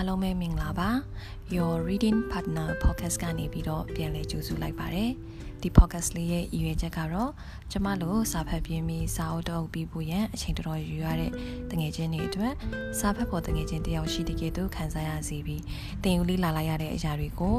[0.00, 0.90] အားလုံးပဲမင်္ဂလာပါ
[1.54, 5.10] Your Reading Partner Podcast ကနေပြီးတော့ပြန်လည်ကြိုဆိုလိုက်ပါတယ်
[5.62, 7.30] ဒီ podcast လေးရဲ့ရည်ရွယ်ချက်ကတော့
[7.72, 11.30] ကျမတို့စာဖတ်ပြင်းပြီးစာအုပ်တအုပ်ပြီးဖို့ရန်အချိန်တော်တော်ယူရတဲ့
[11.70, 12.52] တငယ်ချင်းတွေအတွက်
[12.98, 15.62] စာဖတ်ဖို့တငယ်ချင်းတယောက်ရှိတကယ်တော့ခံစားရစီပြီး
[16.04, 17.58] တင်ယူလေးလာလိုက်ရတဲ့အရာတွေကို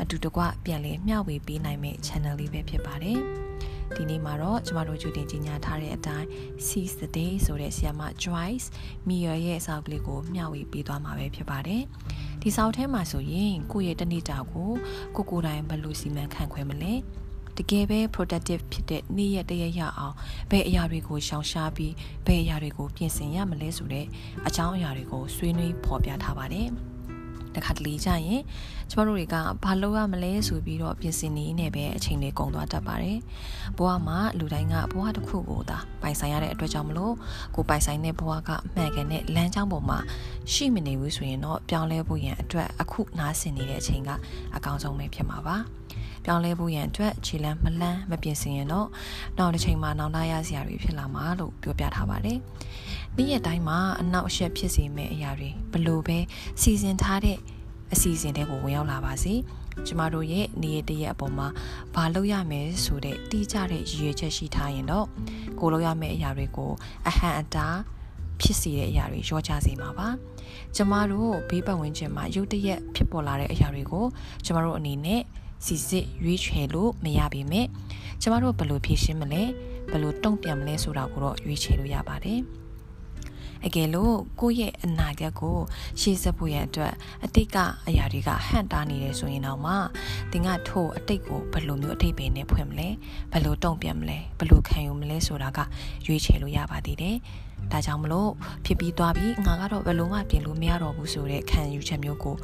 [0.00, 3.45] အတူတကွပြန်လည်မျှဝေပေးနိုင်မယ့် channel လေးပဲဖြစ်ပါတယ်
[3.96, 6.26] ဒီနေ့မှာတော့ကျမတို့ကြိုတင်ကြီးညာထားတဲ့အတိုင်း
[6.66, 8.66] Seize the Day ဆိုတဲ့ဆီယမ Joyce
[9.08, 11.82] Meyer ရဲ့စာအုပ်ကလေးကိုမျှဝေပေးသွားမှာပဲဖြစ်ပါတယ်။
[12.42, 14.70] ဒီစာအုပ်ထဲမှာဆိုရင်ကိုယ့်ရဲ့တနေ့တာကို
[15.16, 16.94] ကိုကိုယ်တိုင်ဘယ်လိုစီမံခန့်ခွဲမလဲ။
[17.58, 20.14] တကယ်ပဲ productive ဖြစ်တဲ့နေ့ရက်တရက်ရအောင်
[20.50, 21.94] ဘယ်အရာတွေကိုရှောင်ရှားပြီး
[22.26, 24.06] ဘယ်အရာတွေကိုပြင်ဆင်ရမလဲဆိုတဲ့
[24.46, 26.68] အကြောင်းအရာတွေကိုဆွေးနွေးဖော်ပြထားပါတယ်။
[27.56, 28.42] တခါတလေကြရင်
[28.90, 33.18] ကျမတို့တွေကဘာလုပ်ရမလဲဆိုပြီးတော့ပြင်ဆင်နေနေပဲအချိန်တွေကုန်သွားတတ်ပါတယ်။
[33.78, 37.14] ဘဝမှာလူတိုင်းကဘဝတစ်ခုကိုသာပိုင်ဆိုင်ရတဲ့အတွက်ကြောင့်မလို့
[37.54, 39.98] ကိုပိုင်ဆိုင်တဲ့ဘဝကမှန်ကန်တဲ့လမ်းကြောင်းပေါ်မှာ
[40.52, 44.10] ရှိမနေဘူးဆိုရင်တော့ပြောင်းလဲဖို့ရန်အတွက်အခုနားဆင်နေတဲ့အချိန်က
[44.56, 45.56] အကောင်းဆုံးပဲဖြစ်မှာပါ။
[46.24, 48.88] ပြောင်းလဲဖို့ရန်အတွက်ခြေလမ်းမလန်းမပြင်ဆင်ရင်တော့
[49.38, 52.38] နောက်တစ်ချိန်မှာနောက်လာရစရာတွေဖြစ်လာမှာလို့ပြောပြထားပါတယ်။
[53.18, 56.18] နေ့ရက်တိုင်းမှာအနောက်အရှက်ဖြစ်စေမယ့်အရာတွေဘလို့ပဲ
[56.60, 57.38] စီစဉ်ထားတဲ့
[57.92, 59.34] အစီအစဉ်တွေကိုဝင်ရောက်လာပါစေ
[59.86, 61.48] ကျမတို့ရဲ့နေရတရက်အပေါ်မှာ
[61.94, 65.06] ဘာလုပ်ရမယ်ဆိုတဲ့တိကျတဲ့ရည်ရွယ်ချက်ရှိထားရင်တော့
[65.60, 66.72] ကိုလုပ်ရမယ့်အရာတွေကို
[67.08, 67.76] အဟံအတား
[68.40, 70.08] ဖြစ်စေတဲ့အရာတွေရောကြစေမှာပါ
[70.76, 74.04] ကျမတို့ဘေးပတ်ဝန်းကျင်မှာရုတ်တရက်ဖြစ်ပေါ်လာတဲ့အရာတွေကို
[74.44, 75.22] ကျမတို့အနေနဲ့
[75.66, 77.60] စီစစ်ရွေးချယ်လို့မရပါပဲ
[78.22, 79.42] ကျမတို့ဘယ်လိုဖြေရှင်းမလဲ
[79.90, 82.40] ဘယ်လိုတုံ့ပြန်မလဲဆိုတာကိုတော့ရွေးချယ်လို့ရပါတယ်
[83.64, 85.56] အကယ်လို့ကိုယ့်ရဲ့အနာဂတ်ကို
[86.00, 86.92] ရှေ့ဆက်ဖို့ရန်အတွက်
[87.24, 87.56] အတိတ်က
[87.88, 89.72] အရာတွေကဟန့်တားနေတယ်ဆိုရင်တော့မှ
[90.32, 92.88] သင်ကထို့အတိတ်ကိုဘယ်လိုမျိုးအတိတ်ပဲနဲ့ဖွင့်မလဲ
[93.32, 95.58] ဘယ်လိုတုံ့ပြန်မလဲဘယ်လိုခံယူမလဲဆိုတာက
[96.06, 97.16] ရွေးချယ်လို့ရပါသေးတယ်
[97.72, 98.30] ဒါကြောင့်မလို့
[98.64, 102.36] ဖြစ်ပြီးသွားပြီးငါကတော့ဘယ်လိုမှပြင်လို့မရတော့ဘူးဆိုတဲ့ခံယူချက်မျိုးကို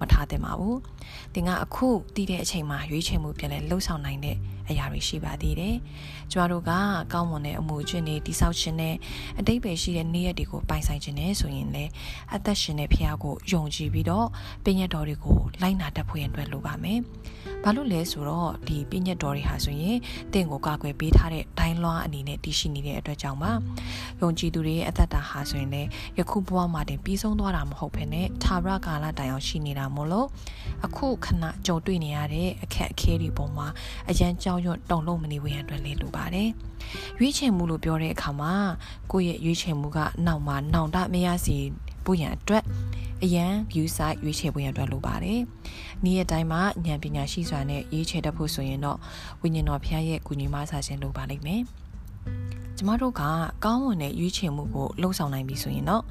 [0.00, 0.76] မထားသင့်ပါဘူး။
[1.34, 4.36] သင်ကအခုတည်တဲ့အချိန်မှာရွေးချယ်မှုပြန်လဲလှုပ်ဆောင်နိုင်တဲ့
[4.68, 5.76] အရာတွေရှိပါသေးတယ်။
[6.32, 6.70] ကျမတို့က
[7.12, 8.94] ကောင်းမွန်တဲ့အမှုကျွင့်တွေတိဆောက်ခြင်းနဲ့
[9.38, 11.90] အတိတ်ပဲရှိတဲ့နေ့ရက်တွေကိုပိုင်ဆိုင်ခြင်းနဲ့ဆိုရင်လည်း
[12.34, 14.26] အသက်ရှင်တဲ့ဖခင်ကိုယုံကြည်ပြီးတော့
[14.64, 17.00] ပင်ရတော်တွေကိုလိုက်နာတတ်ဖို့ရန်အတွက်လိုပါမယ်။
[17.64, 19.96] ဘာလို့လဲဆိုတော့ဒီပြည့်ညတ်တော်တွေဟာဆိုရင်
[20.32, 23.52] တင့်ကိုကာကွယ်ပေးထားတဲ့ဒိုင်းလွှားအနေနဲ့တည်ရှိနေတဲ့အတွက်ကြောင့်ပါ
[24.20, 25.88] ယုံကြည်သူတွေရဲ့အသက်တာဟာဆိုရင်လည်း
[26.18, 30.28] ယခုဘဝမှာတင်ပြီးဆုံးသွားတာမဟုတ်ဘဲနဲ့သာရကာလတိုင်အောင်ရှိနေတာမို့လို့
[30.86, 33.66] အခုခဏကြုံတွေ့နေရတဲ့အခက်အခဲတွေပေါ်မှာ
[34.10, 36.48] အရန်ကြောက်ရွံ့တုန်လှုပ်မနေဝရန်အတွက်လေးလိုပါတယ်
[37.18, 38.52] ရွေးချယ်မှုလို့ပြောတဲ့အခါမှာ
[39.12, 41.56] ကိုယ့်ရဲ့ရွေးချယ်မှုကနောက်မှာနောင်တမရစီ
[42.04, 42.64] ဖို့ရန်အတွက်
[43.22, 45.40] အရန် view site ရွေးချယ်ဖို့ရန်အတွက်လိုပါတယ်။
[46.04, 48.98] နေ့ရက်တိုင်းမှာဉာဏ်ပညာရှိစွာနဲ့ရွေးချယ်တတ်ဖို့ဆိုရင်တော့
[49.42, 51.62] ဝိညာဉ်တော်ဖျားရဲ့ကုညီမဆာခြင်းလိုပါလိမ့်မယ်။
[52.78, 53.22] ကျမတို့က
[53.64, 56.02] ကောင်းမွန်တဲ့ရွေးချယ်မှုကိုလှုံ့ဆော်နိုင်ပြီဆိုရင်တော့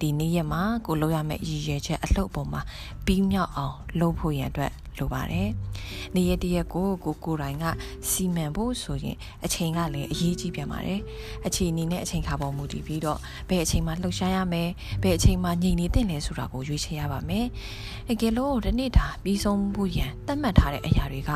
[0.00, 2.60] ဒီနေ့ရက်မှာကိုလုပ်ရမယ့်ရည်ရွယ်ချက်အလှုပ်ပေါ်မှာ
[3.04, 5.48] ပြီးမြောက်အောင်လုပ်ဖို့ရန်အတွက်လိုပါတယ်။
[6.14, 7.64] နေ့ရက်တရက်ကိုကိုကိုတိုင်က
[8.10, 11.00] စီမံဖို့ဆိုရင်အချိန်ကလည်းအရေးကြီးပြန်ပါတယ်။
[11.46, 14.68] အချိန်အနေနဲ့အချိန်ခါပေါ်မူတည်ပြီးတော့ဘယ်အချိန်မှာလှုပ်ရှားရမယ်
[15.02, 17.46] ဘယ်အချိန်မှာညင်နေတင်လဲဆိုတာကိုရွေးချယ်ရပါမယ်။
[18.10, 21.30] အကယ်လို့ဒီနေ့တာပြီးဆုံးဖို့ရန်သတ်မှတ်ထားတဲ့အရာတွေက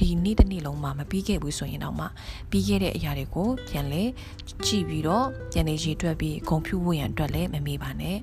[0.00, 2.06] ဒီနေ့တစ်နေ့လုံးမှာမပြီးခဲ့ဘူးဆိုရင်တော့မှ
[2.50, 4.02] ပြီးခဲ့တဲ့အရာတွေကိုပြန်လဲ
[4.66, 8.18] ကြည့်ပြီးတော့ပြန်လေရေးတွက်ပြီးဂုံဖြူဖို့ရန်အတွက်လည်းမမေ့ပါနဲ့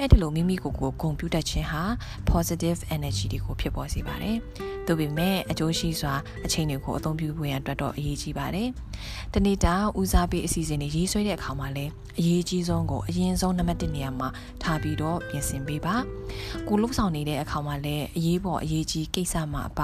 [0.00, 1.82] အဲ့ဒီလိုမိမိကိုယ်ကိုဂုံပြူတတ်ခြင်းဟာ
[2.30, 4.36] positive energy တွေကိုဖြစ်ပေါ်စေပါတယ်။
[4.86, 8.68] သို့ပေမဲ့အကျိုးရှိစွာအချိန်တွေကိုအသုံးပြုဖို့ရန်အတွက်တော့အရေးကြီးပါတယ်။
[9.34, 14.28] တနေ့တာဦးစားပေးအစီအစဉ်တွေရေးဆွဲတဲ့အခါမှာလည်းအရေးကြီးဆုံးကိုအရင်ဆုံးနံပါတ်1နေရာမှာ
[14.62, 15.94] ထားပြီးတော့ပြင်ဆင်ပေးပါ။
[16.68, 19.80] ကိုလှုပ်ဆောင်နေတဲ့အခါမှာလည်းအရေးပေါ်အရေးကြီးကိစ္စမှာအပ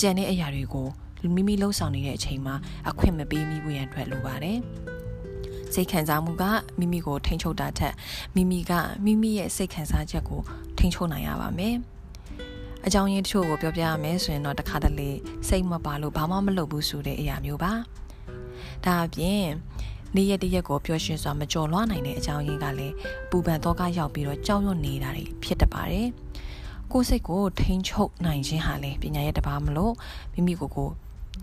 [0.00, 0.88] ကြံတဲ့အရာတွေကို
[1.34, 2.54] မိမိလှုပ်ဆောင်နေတဲ့အချိန်မှာ
[2.90, 4.58] အခွင့်မပေးမိဖို့ရန်အတွက်လိုပါတယ်။
[5.74, 6.44] စိတ်ခံစားမှုက
[6.78, 7.94] မိမိကိုထိန်းချုပ်တာထက်
[8.34, 8.72] မိမိက
[9.04, 10.40] မိမိရဲ့စိတ်ခံစားချက်ကို
[10.78, 11.74] ထိန်းချုပ်နိုင်ရပါမယ်။
[12.86, 15.10] အကြောင်းရင်းတချို့ကိုပြောပြရမယ်ဆိုရင်တော့တခါတလေ
[15.48, 17.72] စိတ်မပါလို့ဘာမှမလုပ်ဘူးဆိုတဲ့အရာမျိုးပါ။
[18.84, 19.44] ဒါအပြင်
[20.14, 22.94] နေ့ရက်တရက်ကိုပျော်ရွှင်စွာမကြော်လွှားနိုင်တဲ့အကြောင်းရင်းကလည်း
[23.30, 26.06] ပူပန်တော့ကရောက်ပြီးတော့ကြောက်ရွံ့နေတာတွေဖြစ်တတ်ပါတယ်။
[26.92, 29.94] ကိုယ်စိတ်ကိုထိန်းချုပ်နိုင်ခြင်းဟာလေပညာရဲ့တပါမလို့
[30.32, 30.88] မိမိကိုယ်ကို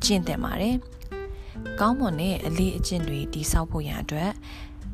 [0.03, 0.75] ကျင့်တယ်ပါတယ်။
[1.79, 4.31] ကောင်းမွန်တဲ့အလေးအကျင့်တွေတည်ဆောက်ဖို့ရန်အတွက်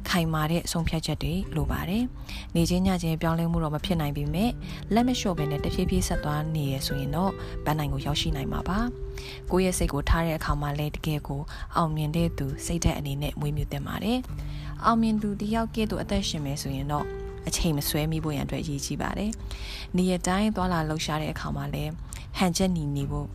[0.10, 2.04] ခိုင်မာတဲ့အဆုံးဖြတ်ချက်တွေလိုပါတယ်။
[2.56, 4.52] နေချင်းညချင်းပြောင်းလဲမှုတော့မဖြစ်နိုင်ပေမဲ့
[4.94, 7.32] လက်မလျှော့ဘဲနဲ့တဖြည်းဖြည်းဆက်သွားနေရဆိုရင်တော့
[7.66, 8.80] ပန်းနိုင်ကိုရောက်ရှိနိုင်မှာပါ။
[9.52, 11.42] ကိုယ့်ရဲ့စိတ်ကိုထားတဲ့အခါမှာလည်းတကယ်ကို
[11.76, 14.20] အောင်မြင်တဲ့သူစိတ်ဓာတ်အနေနဲ့မွေးမြူသင့်ပါတယ်။
[14.86, 17.06] အောင်မြင်သူတယောက်ကဲ့သို့အသက်ရှင်မယ်ဆိုရင်တော့
[17.48, 19.32] အချိန်မဆွဲမိဖို့ရန်အတွက်ရည်ကြီးပါတယ်။
[19.98, 21.92] နေရတိုင်းသွားလာလှုပ်ရှားတဲ့အခါမှာလည်း
[22.38, 23.28] ဟန်ချက်ညီနေဖို့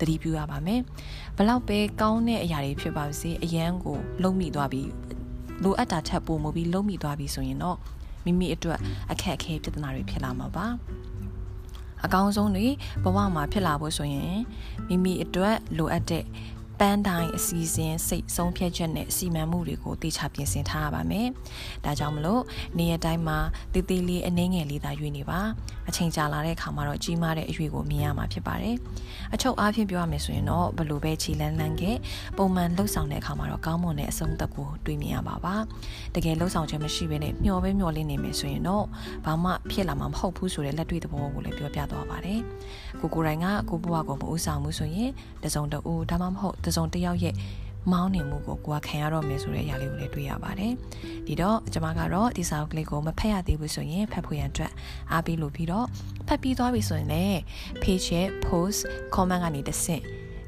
[0.00, 0.80] သတိပြုရပါမယ်။
[1.36, 4.90] ဘလောက်ပဲကောင်းတဲ့အရာတွေဖြစ်ပါစေအရန်ကိုလုံးမိသွားပြီး
[5.62, 7.78] လိုအပ်တာထက်ပိုမိုပြီးလုံးမိသွားပြီးဆိုရင်တော့
[8.24, 8.78] မိမိအတွက်
[9.10, 10.66] အခက်အခဲပြဿနာတွေဖြစ်လာမှာပါ
[12.04, 12.66] အကောင်းဆုံးတွေ
[13.04, 14.38] ဘဝမှာဖြစ်လာဖို့ဆိုရင်
[14.88, 16.24] မိမိအတွက်လိုအပ်တဲ့
[16.80, 21.26] ပန်းတိုင်းအစီအစဉ်စိတ်ဆုံးဖြတ်ချက်နဲ့စီမံမှုတွေကိုတေချာပြင်ဆင်ထားရပါမယ်။
[21.84, 22.42] ဒါကြောင့်မလို့
[22.78, 23.38] နေရတိုင်းမှာ
[23.74, 25.40] တေးသေးလေးအနှင်းငယ်လေးသာရွေးနေပါ။
[25.88, 28.76] အချိန်ကြာလာတဲ့အခါမှာတော့ကြီးမားတဲ့အရွေကိုမြင်ရမှာဖြစ်ပါတယ်။
[29.34, 31.82] အချုပ်အားဖြင့်ပြောရမယ်ဆိုရင်တော့ဘလို့ပဲခြေလန်းလန်းက
[32.36, 35.54] ပုံမှန်လှုပ်ဆောင်တဲ့အခါမှာတော့ကောင်းမွန်တဲ့အဆုံးသက်ကိုတွေ့မြင်ရပါပါ။
[36.14, 38.84] တကယ်လှုပ်ဆောင်ခြင်းမရှိဘဲနဲ့မျောပဲမျောလေးနေမယ်ဆိုရင်တော့
[39.24, 42.40] ဘာမှဖြစ်လာမှာမဟုတ်ဘူးဆိုတဲ့လက်တွေ့သဘောကိုလည်းပြောပြသွားပါတယ်။
[43.00, 45.10] ကိုကိုတိုင်းကကိုဘွားကိုမဦးဆောင်မှုဆိုရင်
[45.44, 47.34] တစုံတအူဒါမှမဟုတ်တစုံတစ်ယောက်ရဲ့
[47.92, 50.72] မောင်းနေမှုကိုကိုကခံရတော့မယ်ဆိုတဲ့အရာလေးကိုလည်းတွေ့ရပါတယ်။
[51.26, 54.72] ဒီတော့ကျွန်မကတော့ဒီစာအုပ်ကလေးကိုမဖတ်ရသေးဘူးဆိုရင်ဖတ်ဖို့ရန်အတွက်
[55.12, 55.86] အားပေးလို့ပြီးတော့
[56.28, 57.38] ဖတ်ပြီးသွားပြီဆိုရင်လည်း
[57.82, 58.80] page ရဲ့ post
[59.14, 60.02] comment ကနေတစ်ဆင့်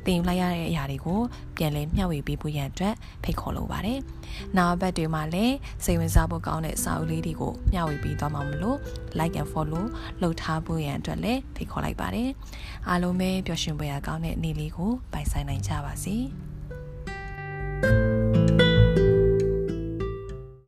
[0.07, 1.21] တင်ယူလိုက်ရတဲ့အရာတွေကို
[1.57, 3.99] ပြန်လည်မျှဝေပေးဖို့ရန်အတွက်ဖိတ်ခေါ်လိုပါတယ်။
[4.57, 5.55] နောက်ဘက်တွေမှာလည်း
[5.85, 8.79] စိတ်ဝင်စားဖို့ကောင်းတဲ့စာအုပ်လေးတွေကိုမျှဝေပေးသွားမှာမလို့
[9.19, 9.85] like and follow
[10.23, 12.29] လုပ်ထားဖို့ရန်အတွက်လည်းဖိတ်ခေါ်လိုက်ပါတယ်။
[12.89, 16.17] အားလုံးပဲပျော်ရွှင်ပွဲရကောင်းတဲ့နေ့လေးကိုပိုင်ဆိုင်နိုင်ကြပါစေ။